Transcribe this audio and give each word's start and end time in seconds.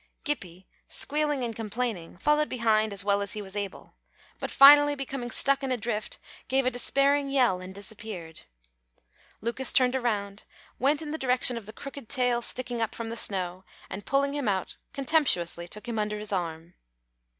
Gippie, 0.25 0.65
squealing 0.87 1.43
and 1.43 1.55
complaining, 1.55 2.17
followed 2.17 2.49
behind 2.49 2.91
as 2.91 3.03
well 3.03 3.21
as 3.21 3.33
he 3.33 3.41
was 3.43 3.55
able, 3.55 3.93
but 4.39 4.49
finally, 4.49 4.95
becoming 4.95 5.29
stuck 5.29 5.61
in 5.61 5.71
a 5.71 5.77
drift, 5.77 6.17
gave 6.47 6.65
a 6.65 6.71
despairing 6.71 7.29
yell 7.29 7.61
and 7.61 7.75
disappeared. 7.75 8.41
Lucas 9.41 9.71
turned 9.71 9.95
around, 9.95 10.43
went 10.79 11.03
in 11.03 11.11
the 11.11 11.19
direction 11.19 11.55
of 11.55 11.67
the 11.67 11.71
crooked 11.71 12.09
tail 12.09 12.41
sticking 12.41 12.81
up 12.81 12.95
from 12.95 13.09
the 13.09 13.15
snow, 13.15 13.63
and 13.91 14.03
pulling 14.07 14.33
him 14.33 14.47
out, 14.47 14.75
contemptuously 14.91 15.67
took 15.67 15.87
him 15.87 15.99
under 15.99 16.17
his 16.17 16.33
arm. 16.33 16.73